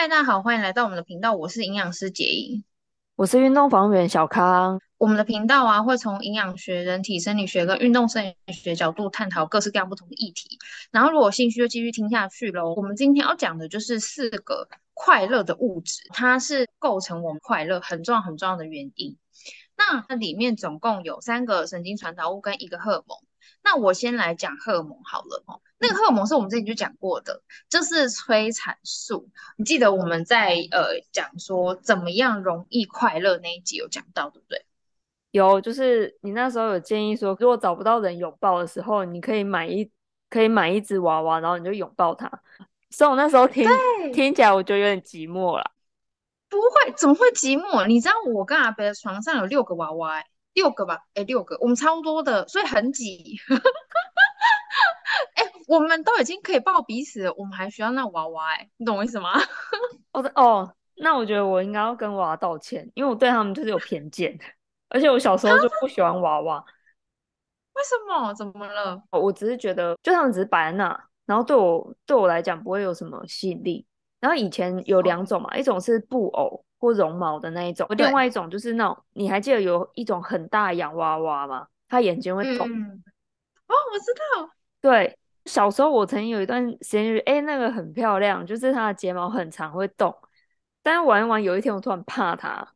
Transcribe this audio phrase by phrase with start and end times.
[0.00, 2.64] 嗨，大家好，欢迎来到我们的频道，我是营养师杰英，
[3.16, 4.80] 我是运动防护员小康。
[4.96, 10.58] 我们的频道啊，会从营养学、人体生理学跟运动生理学角度探讨各式各样不同的议题。
[10.90, 12.72] 然后，如果有兴趣就继续听下去喽。
[12.76, 19.18] 我们今天要讲的就是四个快乐的物质，它是构成我们快乐很重要很重要的原因。
[19.76, 23.18] 那它里面总共有三个神经传导物跟一个荷尔蒙。
[23.62, 25.60] 那我先来讲荷尔蒙好了哦。
[25.78, 29.28] 那个荷尔蒙是我们之前就讲过的，就是催产素。
[29.56, 34.64] 你记得我们在呃讲说怎么样容易快乐那一集有讲到，对不对？
[35.30, 39.90] 有，就是你那时候有建议说，如果找不到人拥抱的时候，你可以买一
[40.28, 42.30] 可以买一只娃娃，然后你就拥抱它。
[42.90, 43.64] 所以我那时候听
[44.12, 45.70] 听起来，我觉得有点寂寞了。
[46.48, 47.86] 不会，怎么会寂寞？
[47.86, 50.20] 你知道我跟阿北的床上有六个娃娃，
[50.60, 51.06] 六个吧？
[51.14, 53.38] 哎，六个，我们超多的，所以很挤。
[55.34, 58.52] 哎，我们都已经可以抱彼此了，我们还需要那娃娃？
[58.52, 59.40] 哎，你懂我意思吗？
[60.12, 64.38] 哦哦，那我觉得我应该要跟娃娃道歉，因为我对他们就是有偏见。
[64.90, 66.62] 而且我小时候就不喜欢娃娃，
[67.72, 68.34] 为什么？
[68.34, 69.02] 怎么了？
[69.12, 73.86] 我只是觉得，就他们只是摆在那，然后对我对我来讲不会有什么吸引力。
[74.20, 81.68] 然后以前有两种嘛，哦、一种是布偶或绒毛的那一种，另外一种就是那种，你还记得有一种很大的洋娃娃吗？
[81.88, 82.66] 它眼睛会动。
[82.68, 83.04] 嗯、
[83.66, 84.50] 哦，我知道。
[84.80, 90.16] 对，小时候我曾经有一段时间就是，哎，那个很漂亮，就是它的睫毛很长会动。
[90.82, 92.66] 但是玩一玩，有一天我突然怕它。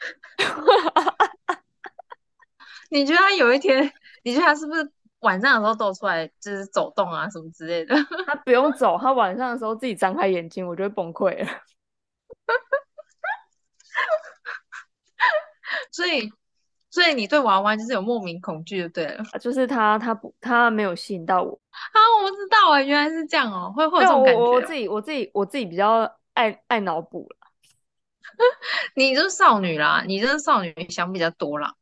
[2.90, 3.92] 你觉得它有一天，
[4.24, 7.94] 你觉得它是不是晚上的时候都出来就是走动啊什么之类的？
[8.26, 11.46] 他不用走，他晚上的时候自己张开眼睛，我就会崩溃了。
[15.90, 16.32] 所以，
[16.90, 19.24] 所以你对娃娃就是有莫名恐惧就对了。
[19.40, 21.60] 就是他，他不，他没有吸引到我。
[21.70, 24.40] 啊，我不知道啊，原来是这样哦，会会有这种感觉。
[24.40, 27.36] 我我自己，我自己，我自己比较爱爱脑补了。
[28.94, 31.74] 你就是少女啦，你就是少女想比较多啦。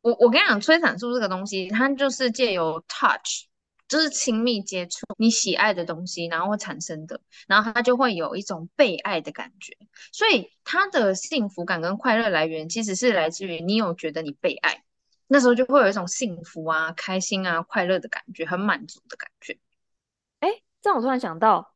[0.00, 3.47] 我我跟你讲，催产素这个东西，它就是借由 touch，
[3.88, 9.76] 就是亲密接触你喜爱的东西，然后会产生的，然后他就会有一种被爱的感觉。
[10.12, 14.84] 所以他的幸福感跟快乐来源，其实是来自于你有觉得你被爱，
[15.26, 19.58] 那时候就会有一种幸福啊、开心啊、快乐的感觉，很满足的感觉。
[20.40, 20.48] 哎，
[20.82, 21.74] 这样我突然想到，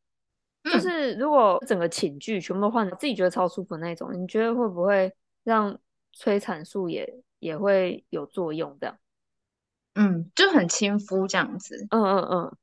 [0.64, 5.12] 就是如果整个寝具全部都换成自己觉得超舒服的那种，你觉得会不会
[5.42, 5.78] 让
[6.12, 7.22] 催产素也？
[7.42, 8.96] 也会有作用的，
[9.94, 12.56] 嗯，就很亲肤这样子，嗯嗯嗯，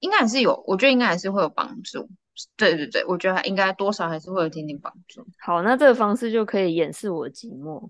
[0.00, 2.08] 应该还是有，我觉得应该还是会有帮助，
[2.56, 5.26] 对对对，我觉得应该多少还是会有一点点帮助。
[5.38, 7.88] 好，那这个方式就可以掩饰我的寂寞。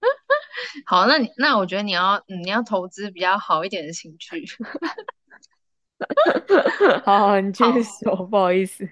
[0.86, 4.46] 好，那你那我觉得你要嗯你要投资比较好一点的情趣。
[7.04, 8.88] 好好，你继续说，不好意思。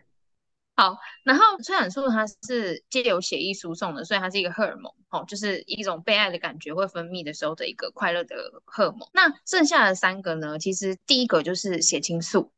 [0.78, 9.08] 好，然后催产素它是借由血液输送的，所以它是一个荷尔蒙，哦，就是一种被爱的感觉会分泌的时候的一个快乐的荷尔蒙。
[9.14, 10.58] 那剩下的三个呢？
[10.58, 12.52] 其实第一个就是血清素，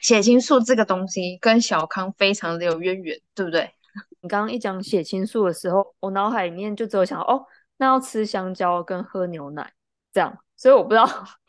[0.00, 3.68] 血清素这个东西跟小康非常的有渊源，对不对？
[4.22, 7.44] 你刚刚一讲血清素的时候，我脑海里面就只有想哦，
[7.78, 9.72] 那要吃香蕉跟喝牛奶
[10.12, 11.04] 这样，所以我不知道，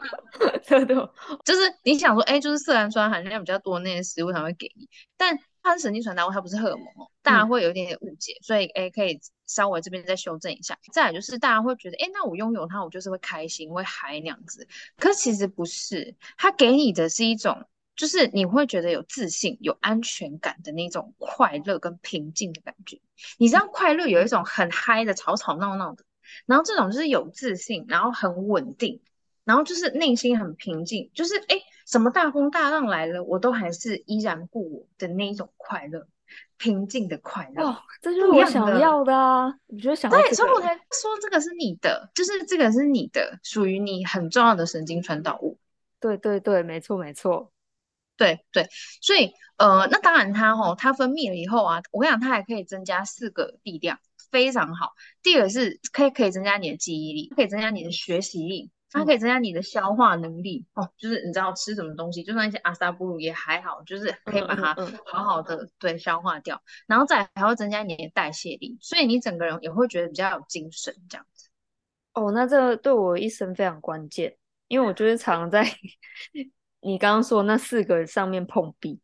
[0.68, 0.96] 对对，
[1.46, 5.38] 就是你想说，哎，就是色氨酸含量比较多那些食物才会给你，但。
[5.66, 10.78] 它是神经传达物，它不是荷尔蒙哦，大家会有一点点误解，嗯、所以诶可以稍微这边再修正一下。
[10.94, 14.68] 再来就是大家会觉得，诶那我拥有它，我就是会开心，会嗨那样子。
[14.98, 17.66] 可是其实不是，它给你的是一种，
[17.96, 23.02] 就是你会觉得有自信、有安全感的那种快乐跟平静的感觉。
[23.40, 26.06] 你知道快乐有一种很嗨的、吵吵闹闹的，
[26.46, 29.02] 然后这种就是有自信，然后很稳定，
[29.44, 36.08] 然后就是内心很平静，就是诶什么大风大浪来了，我都还是依然故我的那一种快乐，
[36.58, 37.64] 平静的快乐。
[37.64, 39.54] 哦，这就是我想要的啊！
[39.68, 40.30] 我觉得想要、这个？
[40.30, 45.60] 对，所以我才说这个是你的，就是这个是你的，属于你很重要的神经传导物。
[46.00, 47.52] 对对对，没错没错。
[48.18, 48.68] 对对，
[49.02, 54.00] 所以呃，那当然它吼，它分泌了以后啊，我跟你讲，它还可以增加四个力量，
[54.32, 54.94] 非常好。
[55.22, 58.72] 第一个是可以可以增加你的记忆力，可以增加你的学习力。
[58.98, 64.74] 它可以增加你的消化能力哦，就是你知道吃什么东西，就算一些阿萨布鲁也还好，就是可以把它
[65.06, 71.50] 好好的、嗯嗯、对消化掉，然后再还会增加你的代谢力，所以你整个人也会觉得比较有精神这样子。
[72.14, 74.38] 哦，那这个对我一生非常关键，
[74.70, 75.66] 因为我就是常在
[76.80, 79.02] 你刚刚说那四个上面碰壁。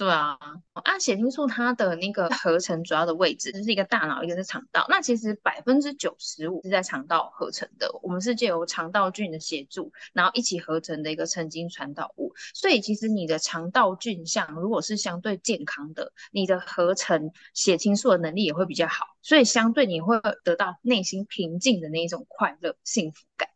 [0.00, 0.38] 对啊，
[0.84, 4.86] 按血清素它的那个合成主要的位置就是一个大脑，一个是肠道。
[4.88, 12.32] 那其实百分之九十五是在肠道合成的，我们是借由肠道菌的协助，然后一起合成的一个神经传导物。
[12.54, 23.50] 所以其实你的肠道菌相如果是相对健康的，你的合成血清素的能力也会比较好，所以相对你会得到内心平静的那一种快乐幸福感。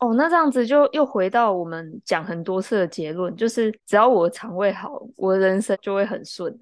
[0.00, 6.52] 哦，那这样子就又回到我们讲很多次的结论，就是只要我肠胃好，我的人生就会很顺。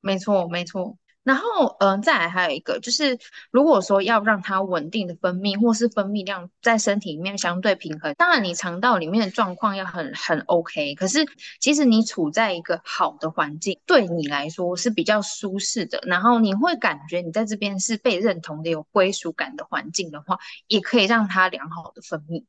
[0.00, 0.96] 没错，没错。
[1.24, 3.16] 然后，嗯、再来还有一个，就是
[3.52, 10.96] 如果说要让它稳定的分泌，或是分泌量在身体里面相对平衡，当然你肠道里面的状况要很很 OK。
[10.96, 11.24] 可是，
[11.60, 22.44] 其实你处在一个好的环境，对你来说是比较舒适的，然后你会感觉你在这边是被认同的、有归属感的环境的话，也可以让它良好的分泌。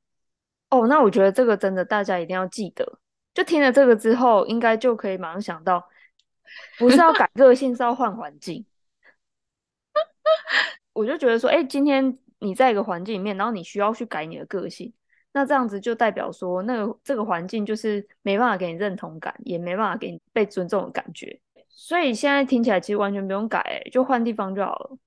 [0.71, 2.97] 哦，那我觉得这个真的大家一定要记得。
[3.35, 5.83] 就听了这个之后，应该就可以马上想到。
[6.77, 8.65] 不是要改个性，是要换环境。
[10.93, 14.93] 我就觉得说，哎、今天你在一个环境里面，然后你需要去改你的个性，
[15.31, 21.39] 那这样子就代表说，那个这个环境就是没办法给你认同感，也没办法给你被尊重的感觉。
[21.67, 24.97] 所以现在听起来其实完全不用改、就换地方就好了。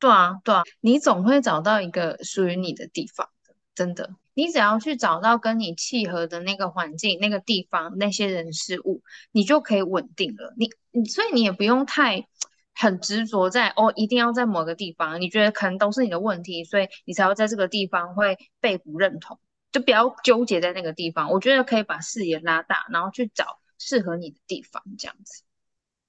[0.00, 3.28] 对啊，对啊，你总会找到一个属于你的地方，
[3.74, 4.10] 真的。
[4.38, 9.02] 你只要去找到跟你契合的那个环境、那个地方、那些人事物，
[9.32, 10.54] 你就可以稳定了。
[10.56, 12.24] 你你，所以你也不用太
[12.72, 15.20] 很执着在哦，一定要在某个地方。
[15.20, 19.40] 你觉得可能都是你的问题，所以你才会在这个地方会被不认同，
[19.72, 21.32] 就不要纠结在那个地方。
[21.32, 25.42] 我觉得可以把视野拉大，然后去找适合你的地方，这样子。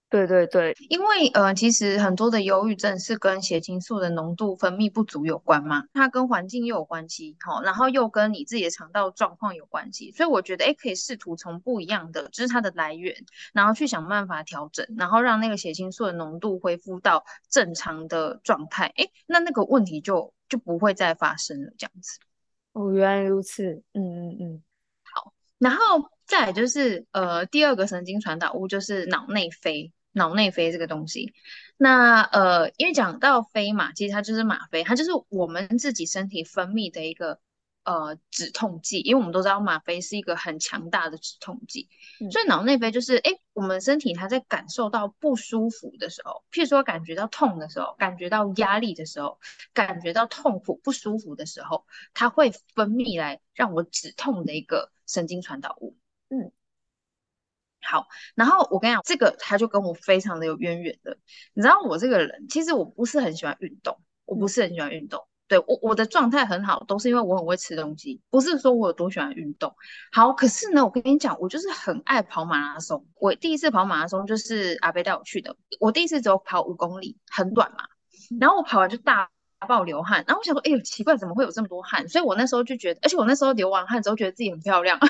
[0.09, 13.15] 对对对，因为呃，其实很多的忧郁症是跟血清素的浓度分泌不足有关嘛，它跟环境又有关系，好、哦，然后又跟你自己的肠道状况有关系，所以我觉得，哎，可以试图从不一样的，就是它的来源，
[13.53, 22.17] 然后去想办法调整，然后让那个血清素的浓度恢复到正常的状态，哎，那那个问题就就不会再发生了，这样子。
[22.73, 24.63] 哦，原来如此，嗯嗯嗯，
[25.03, 29.93] 好，然后再来就是呃，第二个神经传导物就是脑内啡。
[30.19, 31.33] 脑内啡这个东西，
[31.77, 37.39] 那呃，因为讲到啡嘛，其实它就是吗啡，它就是我们自己身体分泌的一个
[37.83, 38.99] 呃止痛剂。
[38.99, 41.87] 因为我们都知道吗啡是一个很强大的止痛剂，
[42.19, 49.39] 嗯、所以脑内啡就是，哎，我们身体它在感受到不舒服的时候，譬如说感觉到痛的时候，感觉到压力的时候，
[49.73, 55.95] 感觉到痛苦不舒服的时候，它会分泌来让我止痛的一个神经传导物。
[56.29, 56.51] 嗯。
[57.81, 61.17] 好，然后我跟你讲，这个他就跟我非常的有渊源的。
[61.53, 65.25] 你知道我这个人，其实我不是很喜欢运动，我不是很喜欢运动。
[65.47, 69.73] 对，我我的状态很好，都是因为我很会吃东西，不是说我有多喜欢运动。
[70.11, 73.07] 好，可是呢，我跟你讲，我就是很爱跑马拉松。
[73.15, 77.85] 我第一次跑马拉松就是阿伯带我去的，我第一次只有跑五公里，很短嘛。
[78.39, 79.31] 然后我跑完就大。
[79.67, 82.07] 爆流汗，然后我想说，哎呦，奇怪，怎么会有这么多汗？
[82.07, 85.07] 所以我那时候就觉得，而且我那时候流完汗之后，觉得自己很漂亮， 因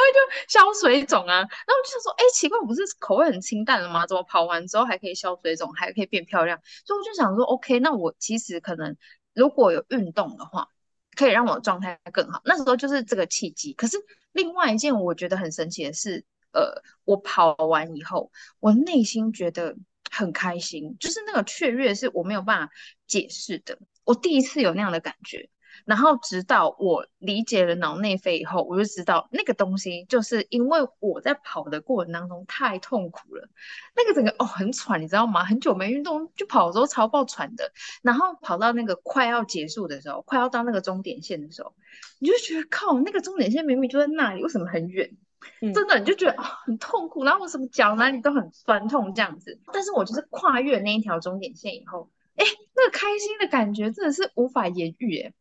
[0.00, 0.18] 为就
[0.48, 1.36] 消水肿啊。
[1.36, 4.06] 然后我就想说，哎，奇怪，我不是口味很清淡了吗？
[4.06, 6.60] 怎么跑完之后还可以消水肿，还可以变漂亮？
[6.84, 8.96] 所以我就想说，OK，那我其实可能
[9.34, 10.68] 如果有运动的话，
[11.14, 12.42] 可以让我的状态更好。
[12.44, 13.72] 那时候就是这个契机。
[13.72, 13.96] 可是
[14.32, 19.76] 另外一件我觉得很神奇的是，呃，我跑完以后，我内心觉得。
[20.10, 22.72] 很开心，就是那个雀跃是我没有办法
[23.06, 23.78] 解释的。
[24.04, 25.50] 我第一次有那样的感觉，
[25.84, 33.48] 然后直到我理解了脑内啡以后，我就知道那个东西就是因为我在跑的过程当中太痛苦了，
[33.94, 35.44] 那个整个哦很喘，你知道吗？
[35.44, 37.70] 很久没运动就跑的时候超爆喘的，
[38.02, 41.74] 然后跑到那个快要结束的时候，快要到那个终点线的时候，
[42.18, 45.16] 你就觉得靠，那个终点线明明就在那里，为什么很远？
[45.60, 49.60] 嗯、真的，你就觉得啊、哦、很痛苦，然后我什么脚哪里都很酸痛这样子。
[49.72, 55.32] 但是我就是跨越那一条终点线以后，哎，那个开心的感觉真的是无法言喻哎。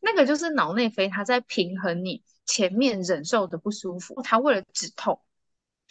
[0.00, 5.20] 那个就是脑内啡，它在平衡你前面忍受的不舒服，它为了止痛，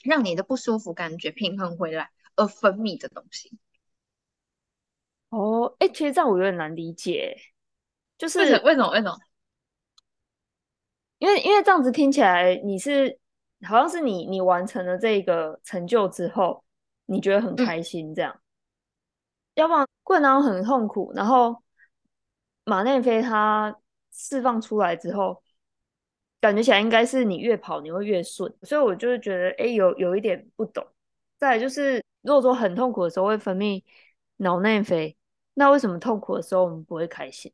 [0.04, 3.58] 让你的不舒服感觉平衡回来而分泌的东西。
[5.30, 7.36] 哦，哎，其实这样我有点难理解，
[8.18, 8.64] 就是为什么？
[8.64, 8.92] 为什么？
[8.92, 9.18] 为什么？
[11.18, 13.20] 因为因为这样子听起来你是。
[13.64, 16.64] 好像是你，你完成了这个成就之后，
[17.06, 18.34] 你觉得很开心，这样。
[18.34, 18.42] 嗯、
[19.56, 21.62] 要不然过程当中很痛苦，然后
[22.66, 23.76] 马内啡它
[24.12, 25.42] 释放出来之后，
[26.40, 30.86] 感觉起来应该是你越跑你会越顺，所以我就是觉得，哎、欸，有有一点不懂。
[31.38, 33.84] 再来就是，如果说很痛苦的时候会分泌
[34.38, 35.18] 脑内啡，
[35.54, 37.52] 那为什么痛苦的时候我们不会开心？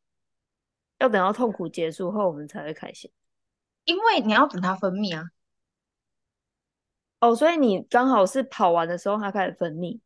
[1.00, 3.12] 要等到痛苦结束后我们才会开心？
[3.86, 5.30] 因为你要等它分泌啊。
[7.20, 10.00] 哦，所以你刚好是跑完的时候它开始分泌。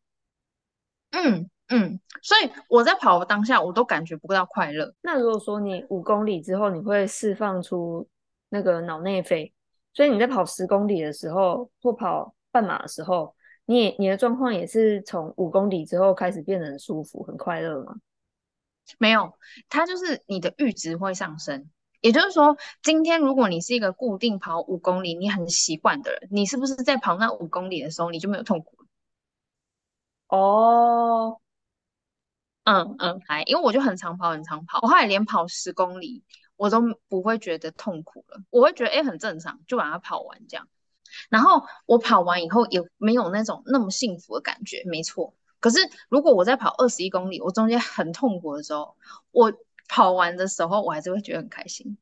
[1.11, 4.93] 嗯嗯，所以我在跑的当下，我都感觉不到快乐。
[5.01, 8.07] 那如果说你五公里之后，你会释放出
[8.49, 9.53] 那个脑内啡，
[9.93, 17.95] 所以你在跑十公里的时候，或跑半马的时候，你也你的状况也是从五公里之后开始变得很舒服、很快乐吗？
[18.97, 19.31] 没有，
[19.69, 21.69] 它就是你的阈值会上升。
[22.03, 28.75] 也就是说，今天如果你是一个固定跑五公里，你很习惯的人，你是不是在跑那五公里的时候，你就没有痛苦？
[30.27, 31.39] 哦，
[32.65, 36.25] 嗯嗯，还因为我就很常跑，很常跑，我后来连跑十公里
[36.57, 40.67] 我都不会觉得痛苦了，我会觉得哎很正常，就把它跑完这样。
[41.29, 45.33] 然后我跑完以后也没有那种那么幸福的感觉，没错。
[45.61, 45.79] 可是
[46.09, 48.97] 如果我在跑二十一公里，我中间很痛苦的时候，
[49.31, 49.53] 我。
[49.93, 51.95] 跑完的时候，我还是会觉得很开心。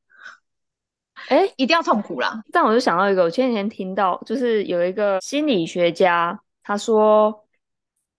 [1.27, 2.41] 哎，一定要痛苦啦！
[2.49, 7.45] 但我就想到一个，我前几天听到，就是有一个心理学家他说，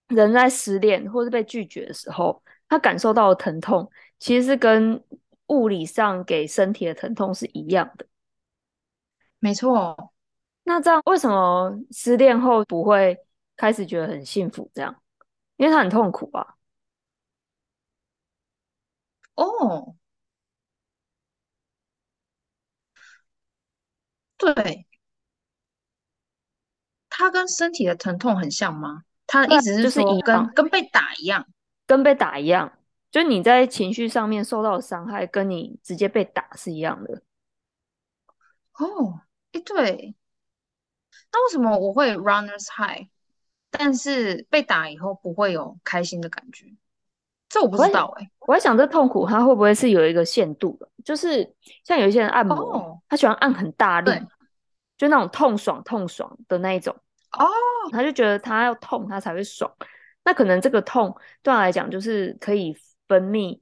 [0.08, 5.02] 人在失恋或是被拒绝的时候，他感受到的疼痛，其实是跟
[5.46, 8.04] 物理上给身体的疼痛是一样的。
[9.38, 10.12] 没错。
[10.64, 13.16] 那这样为什么失恋后不会
[13.56, 14.70] 开始觉得很幸福？
[14.74, 14.94] 这样，
[15.56, 16.56] 因为他很痛苦啊。
[19.34, 19.96] 哦，
[24.36, 24.86] 对，
[27.08, 29.04] 它跟身体的疼痛很像吗？
[29.26, 31.46] 他的意思是说跟，跟跟被打一样，
[31.86, 32.78] 跟被打一样，
[33.10, 37.22] 就你在情绪上面受到的伤害，跟你直接被打是一样的。
[38.74, 39.22] 哦，
[39.52, 40.14] 哎，对，
[41.30, 43.08] 那为什么我会 runners high，
[43.70, 46.74] 但是被打以后不会有开心的感觉？
[47.52, 50.88] 这我不知道哎、欸，我在想这痛苦它会不会是有一个限度的？
[51.04, 51.46] 就是
[51.84, 54.10] 像有一些人按摩，哦、他喜欢按很大力，
[54.96, 56.96] 就那种痛爽痛爽的那一种
[57.38, 57.46] 哦，
[57.90, 59.70] 他就觉得他要痛他才会爽。
[60.24, 62.74] 那可能这个痛对他来讲就是可以
[63.06, 63.60] 分泌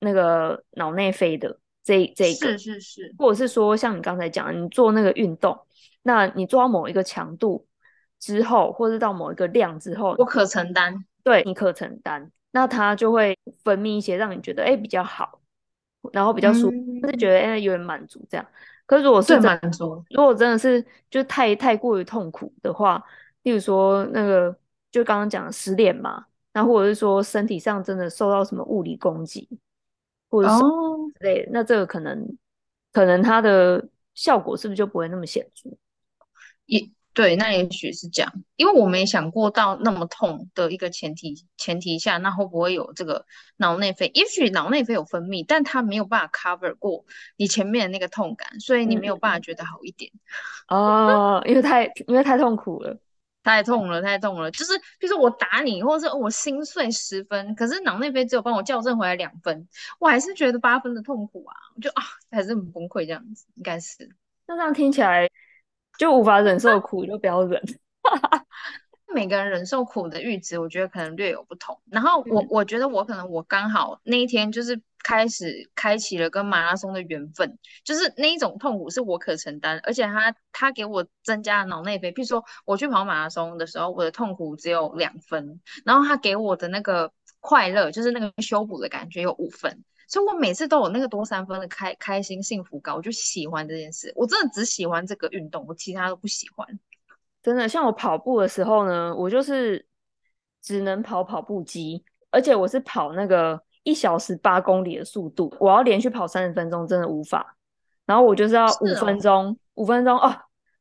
[0.00, 5.58] 那个脑内啡的这这一个，是是是，或者是说像你刚才讲的，你做那个运动，
[6.02, 7.66] 那你做到某一个强度
[8.18, 12.30] 之后，或者到某一个量之后，我可承担，对你可承担。
[12.54, 15.40] 那它就会分泌一些让你觉得哎、欸、比较好，
[16.12, 18.46] 然后比较舒服，就、嗯、是觉得哎、欸、有点满足这样。
[18.84, 23.02] 可是如果是满足，如果真的是就太太过于痛苦的话，
[23.42, 24.54] 例如说那个
[24.90, 29.48] 就刚刚讲的失恋嘛，那或者是说身体上真的受到什么物理攻击，
[30.28, 32.36] 或者什么之类的，哦、那这个可能
[32.92, 35.70] 可能它的效果是不是就不会那么显著？
[36.66, 36.90] 也。
[37.14, 43.26] 对，那也许是这样，因为我没想过到那么痛的一个前提前提下，那会不会有这个
[43.58, 44.10] 脑内啡？
[44.14, 47.04] 也许脑内啡有分泌，但它没有办法 cover 过
[47.36, 50.10] 你前面的那个痛感，所以你没有办法觉得好一点。
[50.68, 52.96] 嗯、哦，因为太因为太痛苦了，
[53.42, 54.50] 太痛了，太痛了。
[54.50, 64.08] 就是比如说我打你，或者是我心碎十分，可是脑内啡只有帮我校正回来两分，我还是觉得八分的痛苦啊，我就啊还是很崩溃这样子，应该是。
[64.46, 65.28] 那这样听起来。
[66.02, 67.62] 就无法忍受苦，就不要忍。
[69.14, 71.80] 每个人忍受苦的阈值，我觉得可能略有不同。
[71.88, 82.10] 然后我我觉得我可能我刚好那一天就是开始开启了跟马拉松的缘分，就是那一种痛苦是我可承担，而且他他给我增加了脑内啡。
[82.10, 89.84] 譬如说我去跑马拉松的时候，我的痛苦只有两分，然后他给我的那个快乐，就是那个修补的感觉有五分。
[90.08, 94.12] 所以我每次都有那个多三分的开开心幸福感，我就喜欢这件事。
[94.14, 96.66] 我真的只喜欢这个运动，我其他都不喜欢。
[97.42, 99.86] 真的，像我跑步的时候呢，我就是
[100.60, 107.56] 只能跑跑步机，而且我是跑那个一小时八公里的速度，我要连续跑三十分钟，真的无法。
[108.04, 110.34] 然后我就是要五分钟，五、哦、分钟哦，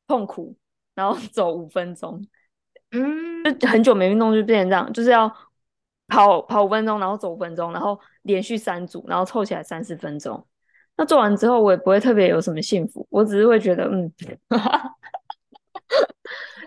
[0.07, 0.55] 痛苦，
[0.93, 2.25] 然后走五分钟，
[2.91, 5.31] 嗯，就很久没运动就变成这样，就是要。
[6.11, 10.45] 跑跑五分钟，然后走五分钟，然后连续三组，然后凑起来三十分钟。
[10.97, 14.11] 那做完之后，我也不会特别有什么幸福，我只是会觉得，嗯，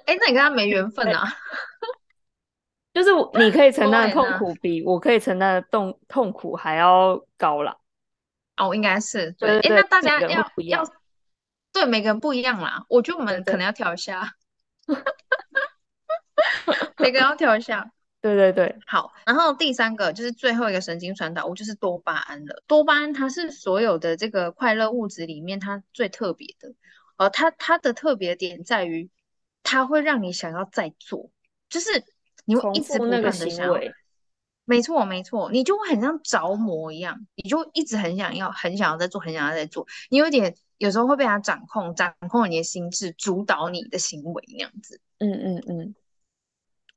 [0.07, 1.25] 哎、欸，那你跟他没缘分啊？
[2.95, 7.77] 就是你可以承担的痛苦比我可以承担的痛痛苦还要高啦。
[8.57, 9.59] 哦，应该是对。
[9.59, 10.85] 哎、欸，那大家要要
[11.73, 12.85] 对每个人不一样啦。
[12.89, 14.33] 我觉得我们可能要调一下，
[16.99, 17.91] 每个人要调一下。
[18.25, 22.63] 对对对，好，然后第三个就是最后一个神经传导物，就是多巴胺了。
[22.67, 26.73] 多巴胺它是所有的这个快乐物质里面它最特别的，
[27.19, 29.11] 呃，它它的特别点在于，
[29.63, 31.31] 它会让你想要再做，
[31.69, 32.03] 就是
[32.47, 33.79] 你会一直不断的想要，
[34.65, 39.87] 没错，没错，你就会很像着魔一样，你就一直很想要，很想要再做，很想要再做。
[40.09, 44.99] 你有点有时候会被它掌控，掌控你的心智，主导你的行为那样子。
[45.19, 45.95] 嗯嗯嗯。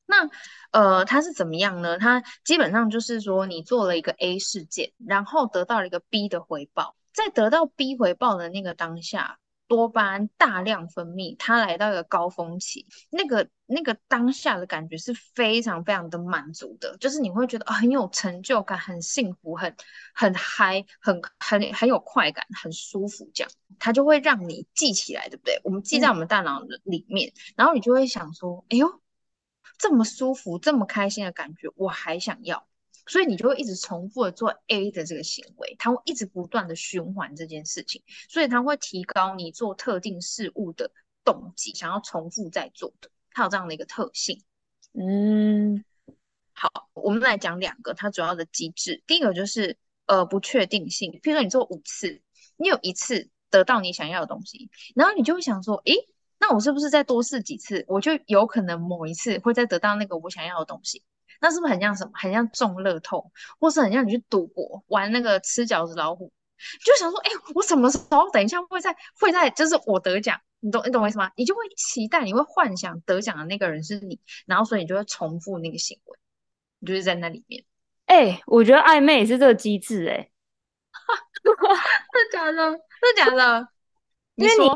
[0.08, 0.30] 那
[0.72, 2.00] 呃，它是怎么样呢？
[2.00, 9.38] 它基本上就是说，你做了一个 A 事件，然后得到了一个 B 的回报，在得到 B 回报的那个当下。
[9.70, 19.76] 多巴胺大量分泌，它来到一个高峰期，那个那个当下的感觉是非常非常的满足的，就是你会觉得啊、哦、很有成就感，很幸福，很
[20.16, 25.60] 很嗨，很很很有快感，很舒服，这样它就会让你记起来，对不对？
[25.66, 29.02] 我们记在我们大脑的里面，嗯、然后你就会想说，哎呦，
[29.78, 32.68] 这么舒服，这么开心的感觉，我还想要。
[33.10, 40.92] 所以你就会一直重复的做 A 的这个行为，它会一直不断的循环这件事情，所以它会提高你做特定事物的
[41.24, 44.44] 动机，想要重复再做的，它有这样的一个特性。
[44.92, 45.86] 嗯，
[46.52, 49.02] 好，我们来讲两个它主要的机制。
[49.08, 52.22] 第一个就是呃不确定性，譬如说你做五次，
[52.58, 55.94] 你有一次得到你想要的东西，然后你就会想说，诶，
[56.40, 61.04] 那我是不是再多试几次，我就有可能某一次会再得到那个我想要的东西？
[61.40, 62.12] 那是不是很像什么？
[62.16, 66.32] 很像中乐透，或是很像你去赌博玩那个吃饺子老虎，
[66.84, 71.32] 就想说，哎、欸，我什么时候等一下会在会在，就是我得奖，你懂你懂我意思吗？
[71.36, 76.18] 你就会期待，你会幻想得奖的那个人是你，然后所以你就会重复那个行为，
[76.80, 77.64] 你就是在那里面。
[78.06, 80.32] 哎、欸，我觉得暧昧也是这个机制、欸，哎，
[81.44, 82.54] 是假的？
[82.56, 83.68] 真的假的？
[84.36, 84.70] 因为你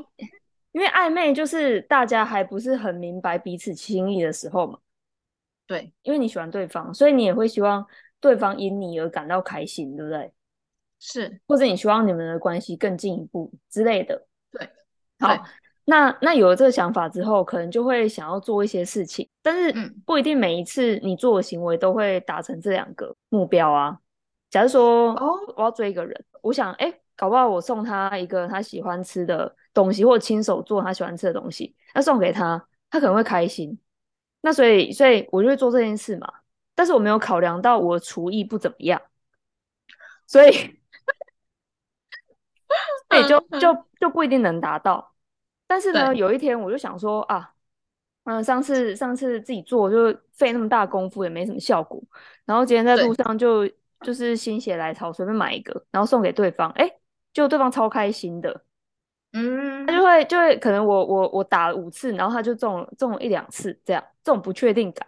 [0.72, 4.80] 因为暧昧就是大家还不是很明白彼此心意的时候嘛。
[5.68, 7.86] 对，因为你喜欢对方，所以你也会希望
[8.20, 10.32] 对方因你而感到开心，对不对？
[11.00, 14.28] 是，或者你希望你们的关系更进一步之类的。
[14.51, 14.70] 对，
[15.20, 15.36] 好，
[15.86, 19.74] 那那有了这个想法之后，可能就会想要做一些事情，但是
[20.06, 23.98] 不一定每一次你做的行为都会达成这两个目标啊。
[24.50, 33.78] 假如说，哦，我要追一个人，我想，哎，搞不好我送他一个他喜欢吃的东西，或者亲手做他喜欢吃的东西，那送给他，他可能会开心。
[34.42, 36.28] 那所以，所以我就会做这件事嘛。
[36.74, 39.00] 但是我没有考量到我厨艺不怎么样，
[40.25, 40.51] 所以，
[43.08, 45.13] 所以就就就不一定能达到。
[45.68, 47.54] 但是呢，有一天我就想说啊，
[48.24, 52.01] 嗯、呃，上次上次自己做就费那么大功夫也没什么效果。
[52.46, 53.67] 然后今天在路上就
[54.00, 56.91] 就是心血来潮，随便买一个，然后送给对方，哎，
[57.34, 58.63] 就对方超开心的。
[59.34, 65.08] 嗯，他就会就会可能我我我打了五次，然后他就中了中了一两次这样，这种不确定感，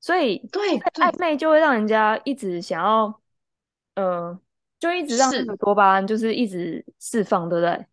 [0.00, 3.20] 所以对暧昧就会让人家一直想要，
[3.94, 4.40] 嗯、呃，
[4.80, 7.86] 就一直让这个多巴胺就是一直释放，是对不对？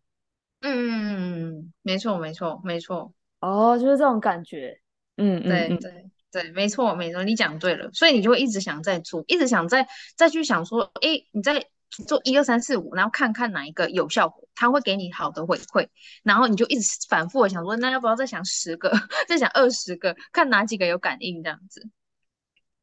[0.62, 4.80] 嗯，没错没错没错，哦，就是这种感觉，
[5.16, 11.68] 嗯，对对对，没错没错，你讲对了，所以你就会一直想再做，一直想再再去想说，哎，你在。
[12.06, 15.88] 做一二三四五，然后看看哪一个有效果，他会给你好的回馈，
[16.22, 18.92] 然后你就一直反复的想说，那要不要再想十个，
[19.26, 21.88] 再想二十个，看哪几个有感应这样子。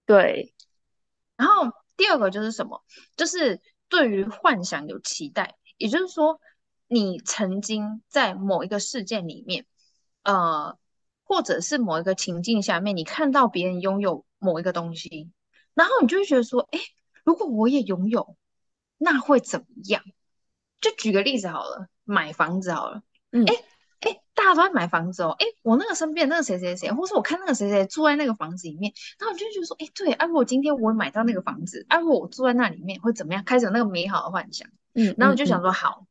[0.05, 0.53] 对，
[1.35, 2.83] 然后第二个就是什么？
[3.15, 6.39] 就是对于幻想有期待，也就是说，
[6.87, 9.65] 你曾经在某一个事件里面，
[10.23, 10.77] 呃，
[11.23, 15.29] 或者是某一个情境下面，你看到别人拥有某一个东西，
[15.75, 16.79] 然后你就会觉得说，哎，
[17.23, 18.35] 如果我也拥有。
[18.97, 20.03] 那会怎么样？
[20.81, 23.01] 就举个例子好了，买房子好了。
[23.31, 23.55] 嗯，哎
[24.01, 25.35] 哎，大家都在买房子哦。
[25.39, 33.43] 哎，我那个身边那个谁谁谁，或是我看那个谁谁住在那个房子里面，然后我就觉得说，哎，对，啊，如果今天我买到那个房子，啊，如果我住在那里面会怎么样？
[33.45, 34.69] 开始有那个美好的幻想。
[34.93, 36.05] 嗯，然后我就想说，好，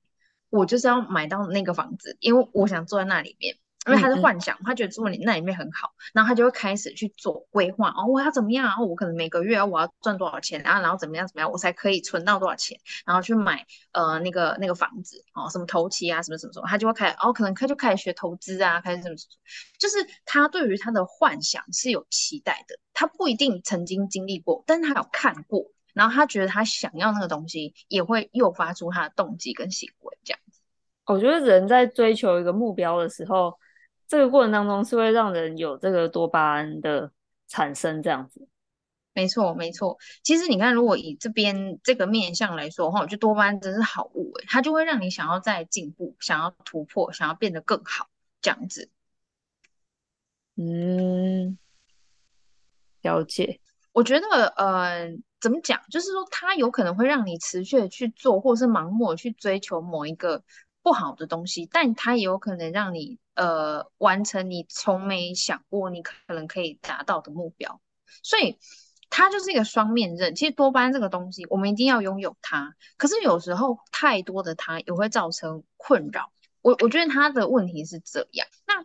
[0.49, 3.57] 我就是要买到那个房子，因为我想住在那里面。
[3.87, 8.65] 因为他是幻想，他觉得住你那里面很好，然后他就会开始去做规划哦，我要怎么样？
[8.65, 19.35] 然后我可能每个月我要赚多少钱，然后然后怎么样怎么样，我才可以存到多少钱，然后去买呃那个那个房子哦，什么头期啊，什么什么什么，他就会开始哦，可能他就开始学投资啊，开始什么什么，
[19.81, 30.61] 就是他对于他的幻想是有期待的，他不一定曾经经历过，但是他有看过，然后他觉得他想要那个东西，也会诱发出他的动机跟行为这样子。
[31.07, 33.59] 我觉得人在追求一个目标的时候。
[34.09, 37.11] 这个过程当中是会让人有这个多巴胺的
[37.49, 38.47] 产生，这样子。
[39.15, 39.99] 没错，没错。
[40.23, 48.09] 其实你看，如果以这边这个面向来说的话，我觉得多巴胺真是好物诶，它就会让你想要再进步，想要突破，想要变得更好，
[48.41, 48.91] 这样子。
[50.57, 51.59] 嗯，
[53.03, 53.61] 了解。
[53.93, 55.11] 我觉得，呃，
[55.41, 55.83] 怎么讲？
[55.91, 60.43] 就是说，它有可能会让你持续的去做，或是盲目的去追求某一个
[60.83, 63.19] 不好的东西，但它也有可能让你。
[63.35, 67.81] 呃，完成你从没想过你可能可以达到的目标，
[68.23, 68.59] 所以
[69.09, 70.35] 它就是一个双面刃。
[70.35, 76.33] 其实多巴胺这个东西，我们一定要拥有它，可是有时候太多的它也会造成困扰。
[76.61, 78.47] 我我觉得它的问题是这样。
[78.67, 78.83] 那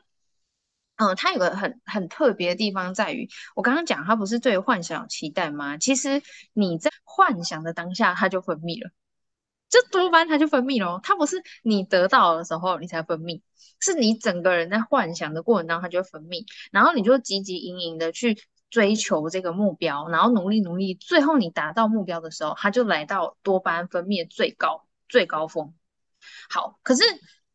[0.96, 5.78] 嗯、呃，它有个很很特别的地方在于，我刚刚讲它不是对幻想有期待吗？
[5.78, 6.22] 其实
[6.54, 8.92] 你在幻想的当下，它就分泌了。
[9.70, 13.42] 这多巴胺它就分泌咯，它不是你得到的时候你才分泌，
[13.80, 18.38] 是你整个人在幻想的过程当中它就会分泌，然后你就汲汲营营的去
[18.70, 25.74] 追求这个目标，然后努力努力，最后你达到目标的时候，它就来到多巴胺分泌的最高最高峰。
[26.50, 27.04] 好，可是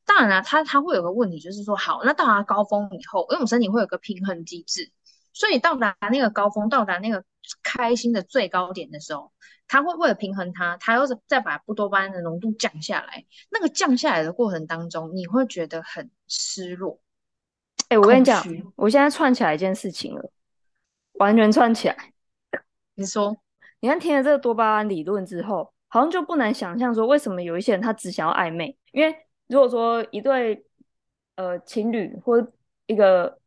[0.05, 4.91] 当然了，它它会有个问题，就是说，好，那到达高峰以后，因为我们身体会有个平衡机制，
[5.33, 7.25] 所以到达那个高峰，到达那个
[7.73, 9.33] 开心的最高点的时候。
[9.69, 13.25] 他会为了平衡它，他又是再把不多巴胺的浓度降下来。
[13.51, 17.01] 那个降下来的过程当中，你会觉得很失落。
[17.89, 18.45] 哎、欸，我跟你讲，
[18.77, 20.31] 我现在串起来一件事情了，
[21.15, 22.13] 完全串起来。
[22.97, 23.35] 你说，
[23.81, 28.77] 你看听了这个多巴胺理论之后，好像就不难想象说，为什么有一些人他只想要暧昧？
[28.91, 30.67] 因为如果说一对
[31.37, 32.47] 呃情侣或
[32.85, 33.39] 一个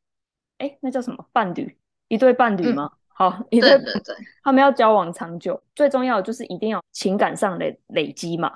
[0.57, 2.89] 哎、欸、那叫什么伴侣，一对伴侣吗？
[2.91, 8.51] 嗯好，对对对，他们要交往长久，最重要的就是一定要情感上的累积嘛。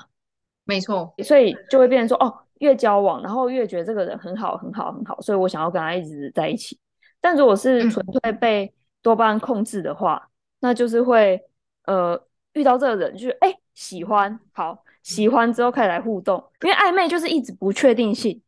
[0.65, 6.78] 没错，所以就会变成说，哦，越交往，然后越觉得这个人很好，很好，很好，所以我想要跟他一直在一起。
[7.22, 11.41] 但如果是纯粹被多巴胺控制的话，嗯、那就是会，
[11.86, 18.41] 呃，遇到这个人就是，哎，喜欢，好，喜欢之后开始来互动，因为暧昧就是一直不确定性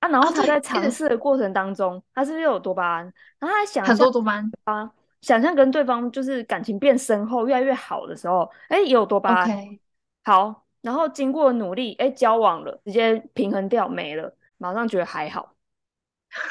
[0.00, 0.08] 啊。
[0.08, 3.04] 然后他在尝试的过程当中，他是不是又有多巴胺？
[3.38, 4.90] 然后他想很多多巴胺啊。
[5.22, 9.48] 想象跟对方就是感情变深厚，越来越好的时候，哎，也有多巴胺。
[9.48, 9.78] Okay.
[10.24, 15.54] 好，然后经过努力，哎，交往了，直接平衡掉没了，马上觉得还好。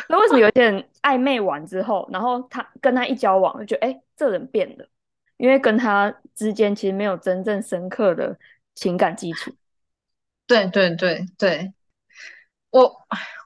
[0.10, 4.88] 那为什么有些人暧昧完之后，然后他跟他一交往，就觉得哎，这人变了，
[5.38, 8.38] 因为跟他之间其实没有真正深刻的
[8.75, 9.51] 情感基础。
[10.47, 11.73] 对对对对，
[12.69, 12.93] 我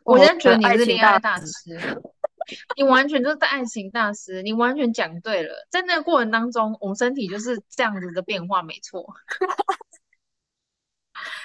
[0.03, 2.01] 我现在觉得你是恋爱大师。
[2.75, 5.67] 你完全就是爱情大师，你完全讲对了。
[5.69, 9.05] 在那个过程当中，我们身体就是这样子的变化，没错。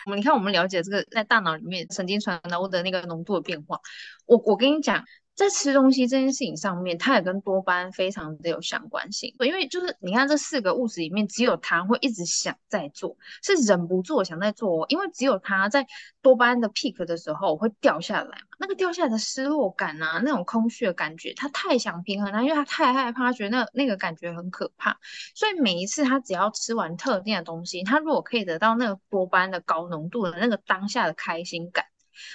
[0.06, 3.80] 我们你看，我们了解这个在大脑里面神经传导物的那个浓度的变化。
[4.26, 5.04] 我我跟你讲。
[5.36, 9.34] 在吃东西这件事情上面，它也跟多巴胺非常的有相关性。
[9.38, 14.84] 因为就是你看这四个物质里面，只有它会一直想在做，是忍不住想在做。
[14.90, 15.86] 因为只有它在
[16.20, 24.98] 多巴胺的 peak 的时候会掉下来嘛，那个掉下来的失落感啊，那种空虚的感觉，他太想平衡它，因为他太害怕，觉得那那个感觉很可怕。
[25.34, 31.86] 所以每一次他只要吃完特定的东西，他如果可以得到那个多巴胺的高浓度的那个当下的开心感。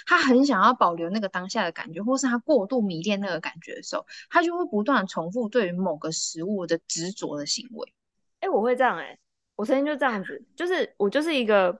[0.06, 7.92] 他很想要保留那个当下的感觉，或是他过度迷恋那个感觉的时候，他就会不断重复对于某个食物的执着的行为。
[8.40, 9.18] 哎、欸，我会这样哎、欸，
[9.56, 11.76] 我曾经就这样子，就是我就是一个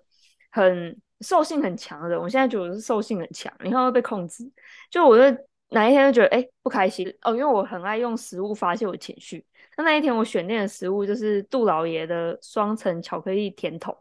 [0.50, 2.20] 很兽性很强的人。
[2.20, 4.50] 我现在觉得我是兽性很强，你看会被控制。
[4.90, 5.38] 就我就
[5.70, 9.44] 哪一天就觉得哎、欸、不开心哦，因为我很爱用食物发泄我情绪。
[9.76, 13.94] 那那一天我选定的食物就是杜老爷的双层巧克力甜筒。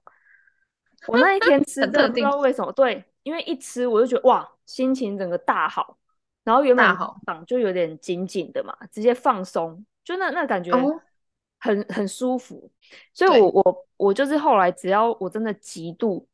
[1.07, 3.03] 我那一天吃的不知道为什么对。
[3.25, 5.97] 因为一吃我就觉得哇，心情整个大好，
[6.43, 6.85] 然后原本
[7.25, 10.71] 绑就有点紧紧的嘛，直接放松，就那那感觉
[11.59, 12.71] 很、哦、很舒服。
[13.15, 16.27] 所以我我我就是后来只要我真的极度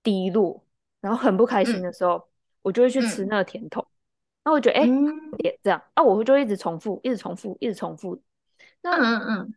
[0.00, 0.64] 低落，
[1.00, 2.22] 然后很不开心的时候，嗯、
[2.62, 3.84] 我就会去吃那个甜筒。
[4.44, 4.86] 那、嗯、我觉得哎，
[5.38, 8.22] 也、这样啊，我就一直重复，一直重复，一直重复。
[8.80, 9.54] 那嗯嗯，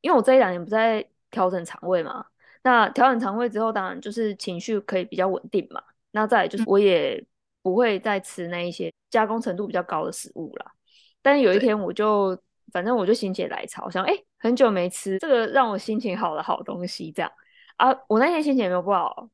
[0.00, 2.24] 因为我这一两年不在调整肠胃嘛，
[2.62, 5.82] 那调整肠胃之后，当然就是情绪可以比较稳定嘛。
[6.16, 7.22] 那再来就是，我也
[7.60, 10.72] 不会再吃那一些加工程度比较高的食物了。
[11.20, 12.34] 但是有一天，我就
[12.72, 17.30] 反正我就心血来潮，想哎、欸，很久没吃这个让我心情好的好东西，这样
[17.76, 19.28] 啊，我那天心情也没有不好，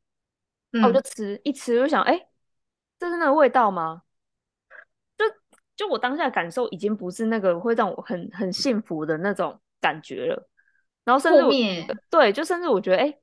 [0.73, 2.29] 嗯，我就吃一吃，我就想哎、欸，
[2.99, 4.03] 这是那个味道吗？
[5.17, 5.25] 就
[5.77, 10.49] 就我当下感受已经不是那个会让我很很幸福的那种感觉了。
[11.05, 11.53] 然后甚至我
[12.11, 13.19] 对，就甚至我觉得哎、欸，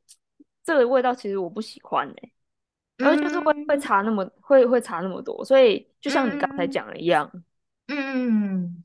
[0.63, 2.34] 这个味道其实我不喜欢哎、欸。
[2.99, 7.31] 然后就是会会差那么、嗯、会会差那么多，所以就像你刚才讲的一样，
[7.88, 8.83] 嗯，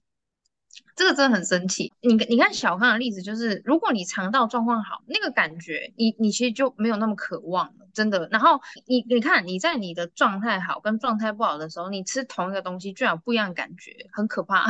[0.94, 1.92] 这个真的很神奇。
[2.00, 8.28] 你你看小康的例子，就是如果你肠道状况好，那个感觉你你其实就没有那么渴望了，真的。
[8.30, 14.66] 然后你你看你在你的状态好跟状态不好的时候，你吃同一个东西居然有不一样的感觉，很可怕。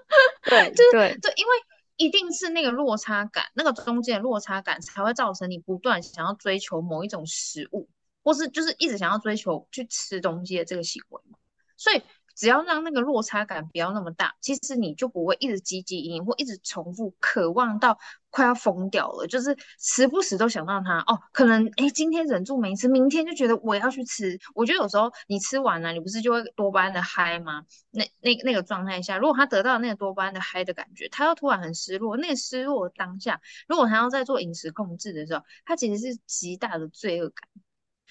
[0.48, 1.52] 对，就是、对对，因为
[1.98, 7.86] 一定是那个落差感，那个中间的落差感才会造成你不断想要追求某一种食物。
[8.22, 11.38] 或是就是一直想要追求去吃东西的这个行为嘛，
[11.76, 12.02] 所以
[12.36, 17.98] 只要让那个落差感不要那么大，其实你就不会一直汲汲营营或一直重复渴望到
[18.30, 24.38] 快要疯掉了，就是时不时都想到它哦，可能哎今天忍住没吃，明天就觉得我要去吃。
[24.54, 27.64] 我觉得有时候你吃完了，你不是就会多巴胺的嗨吗？
[27.90, 37.48] 那那那个状态下，如果他得到那个多巴胺的嗨的感觉，他又突然很失落，那个失落当下，如果他要在做饮食控制的时候，他其实是极大的罪恶感。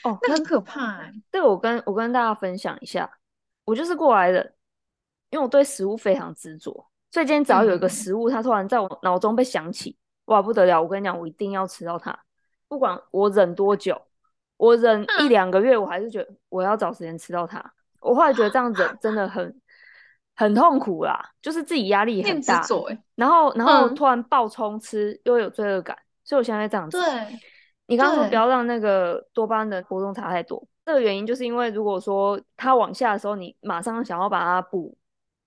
[0.03, 1.11] 哦，那很可怕哎！
[1.31, 3.09] 这个我跟我跟大家分享一下，
[3.65, 4.53] 我就是过来人，
[5.31, 6.71] 因为我对食物非常执着，
[7.11, 10.81] 所以今天只要有一个食物，它突然在我脑中被想起，哇，不得了！
[10.81, 12.17] 我跟你讲，我一定要吃到它，
[12.67, 13.99] 不管我忍多久，
[14.57, 17.73] 我忍一两个月，我还是觉得我要找时间吃到它。
[17.99, 19.59] 我后来觉得这样子真的很
[20.35, 22.63] 很痛苦啦，就是自己压力很大，
[23.15, 26.99] 然后然后突然暴冲吃，又有罪恶感，所以我现在这样子。
[26.99, 27.39] 对。
[27.87, 34.95] 你刚刚说不要让那个多巴胺的波动差太多，这个原因就是因为如果说它往下的时候，你马上想要把它补，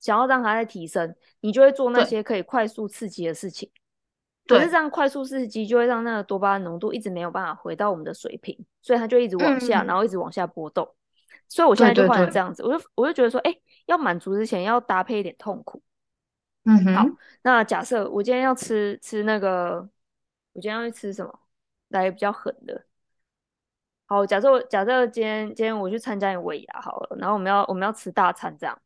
[0.00, 3.70] 想要让它再提升，你就会做那些可以快速刺激的事情。
[4.48, 10.88] 可是这样快速刺激就会让那个多巴胺浓度一直没有办法回到我们的水平，所以它就一直往下，嗯、然后一直往下波动。
[11.48, 15.82] 所以我现在就换成这样子，我就我就觉得说，哎、欸，要满足之前要搭配一点痛苦。
[16.64, 16.94] 嗯哼。
[16.94, 17.04] 好，
[17.42, 19.88] 那假设我今天要吃吃那个，
[20.52, 21.38] 我今天要去吃什么？
[21.90, 22.84] 来比较狠的，
[24.06, 28.76] 好，假设我假设今天今天我去参加你尾牙好了，然后我们要我们要吃大餐这样，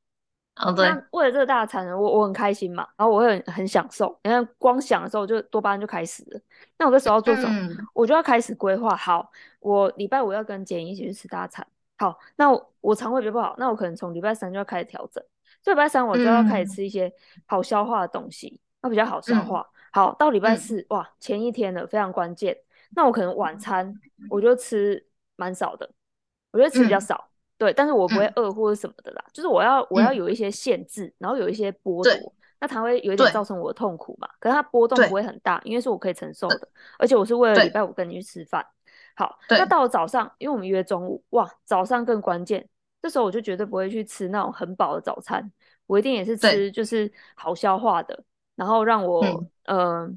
[0.56, 6.40] 哦对，为了这个大餐，我我很开心嘛，然后我会很很享受，你看光想的时候就多巴胺就开始了，
[6.78, 7.48] 那我这时候要做什么？
[7.50, 11.66] 嗯、我就要开始规划，好，我礼拜五要跟简一起去吃大餐，
[11.98, 15.24] 好，那我我肠胃比较不好，那我可能从礼拜三就要开始调整，
[15.62, 17.12] 所以礼拜三我就要开始吃一些
[17.46, 22.58] 好消化的东西，那、嗯、比较好消化，嗯、好，到礼拜四、嗯、哇，前一天了，非常关键。
[22.94, 23.92] 那我可能晚餐
[24.30, 25.04] 我就吃
[25.36, 25.90] 蛮少的，
[26.52, 38.64] 我觉得吃比较少，嗯、对，但是我不会饿或者什么的啦，嗯、就是我要我要有一些限制，嗯、然后有一些剥夺，那它会有一点造成我的痛苦嘛，可是它波动不会很大，因为是我可以承受的，而且我是为了礼拜五跟你去吃饭，
[39.16, 42.68] 好，那到了早上，因为我们约中午，哇，早上更关键，
[43.02, 45.50] 这时候我就绝对不会去吃那种很饱的早餐，
[45.86, 49.24] 我一定也是吃就是好消化的，然后让我
[49.64, 50.10] 嗯、呃、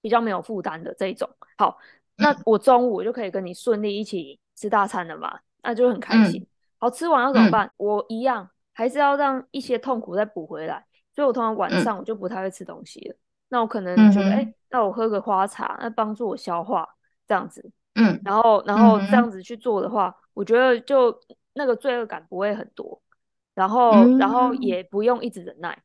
[0.00, 1.78] 比较没有负担的这一种，好。
[2.20, 5.38] 那我中午就可以跟你顺利一起吃大餐了嘛？
[5.62, 6.40] 那就很开心。
[6.40, 6.46] 嗯、
[6.78, 7.66] 好，吃完要怎么办？
[7.66, 13.14] 嗯、我一样还是要让一些痛苦再补回来，所以我通常晚上我就不太会吃东西了。
[13.14, 13.18] 嗯、
[13.50, 16.88] 那我可能觉得，哎、那我喝个花茶，那帮助我消化
[17.26, 17.70] 这样子。
[17.94, 21.18] 嗯，然后然后这样子去做的话，嗯、我觉得就
[21.54, 23.00] 那个罪恶感不会很多，
[23.54, 25.76] 然后、嗯、然后也不用一直忍耐。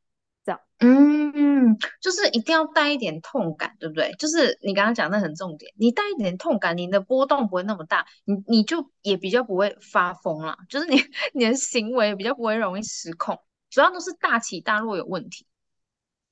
[0.79, 4.11] 嗯，就是一定要带一点痛感，对不对？
[4.19, 10.57] 就是你刚刚讲的很重点，你带一点痛感，你的波动不会那么大，你你就也比较不会发疯啦。
[10.69, 10.97] 就是你
[11.33, 15.47] 你的行为比较不会容易失控，主要都是大起大落有问题。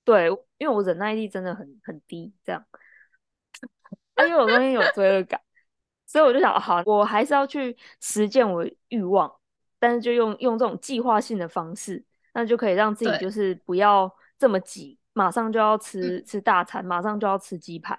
[0.04, 2.66] 对，因为我忍耐力真的很很低，这样，
[4.18, 5.40] 因为我东西有罪恶感，
[6.06, 9.34] 所以我就想，好，我还是要去实践我的欲望，
[9.80, 14.14] 但是就用用这种计划性的方式，那就可以让自己就是不要。
[14.40, 17.98] 这么急，马上就要吃吃大餐，马上就要吃鸡排，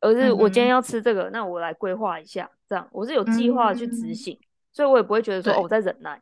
[0.00, 4.36] 而是我今天要吃这个，那我来规划一下，这样我是有计划去执行，
[4.72, 6.20] 所以我也不会觉得说哦，我在忍耐。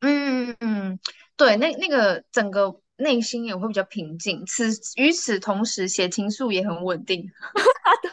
[0.00, 0.98] 嗯嗯嗯，
[1.36, 7.30] 对，那那个整个内心也会比较平静，此与此同时，血清素也很稳定。
[8.00, 8.10] 对。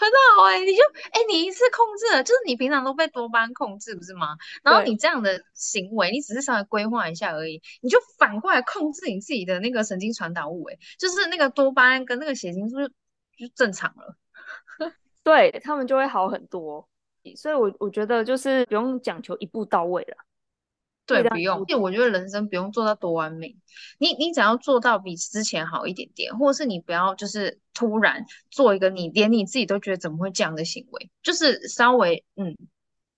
[0.00, 0.82] 很好哎、欸，你就
[1.12, 4.34] 哎、欸，你一次控制了，就是你平常都被多巴胺控制，不是吗？
[4.62, 14.16] 然后你这样的行为，你只是稍微规划一下而已，你就反过来控制你自己的那个神经传导物，哎，就是那个多巴胺跟那个血清素就就正常了，
[15.22, 16.88] 对他们就会好很多。
[17.36, 20.16] 所以我我觉得就是不用讲求一步到位了。
[21.14, 21.64] 对，不用。
[21.68, 23.56] 因为我觉得人生不用做到多完美，
[23.98, 32.56] 你你只要做到比之前好一点点，或者是你不要就是突然做一个你连你自己都觉得怎么会这样的行为，就是稍微嗯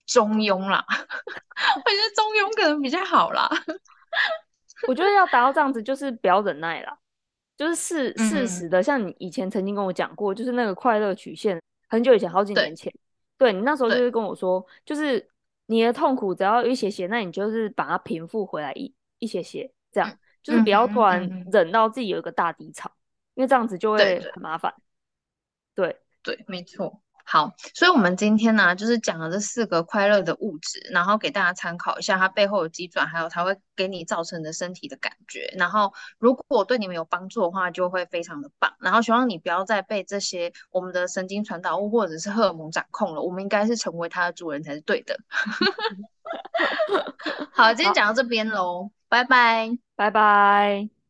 [0.06, 0.84] 中庸啦。
[0.88, 3.48] 我觉得中庸可能比较好啦。
[4.88, 6.96] 我觉得要达到这样子，就是不要忍耐啦，
[7.56, 12.92] 就是事 事实的，像你以前曾经跟我讲过，就是那个快乐曲线，很久以前，好几年前，
[13.38, 15.31] 对，对你那时候就是跟我说，就是。
[15.66, 22.90] 你的痛苦只要一些些，那你就是把它平复回来一一些些，这样就是不要突然忍到自己有一个大低潮，
[23.34, 24.74] 因为这样子就会很麻烦。
[25.74, 27.02] 对对，对，没错。
[27.24, 35.52] 好，所以我们今天呢、就是讲了这四个快乐的物质，然后给大家参考一下它背后的机转，还有它会给你造成的身体的感觉。
[35.56, 38.74] 然后如果对你们有帮助的话，就会非常的棒。
[38.80, 45.18] 然后希望你不要再被这些我们的神经传导物或者是荷尔蒙掌控了，我们应该是成为它的主人才是对的。
[47.52, 51.01] 好，今天讲到这边喽，拜拜，拜拜。